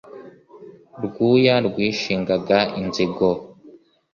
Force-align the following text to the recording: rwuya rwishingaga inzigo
rwuya 1.05 1.55
rwishingaga 1.67 2.57
inzigo 2.79 3.29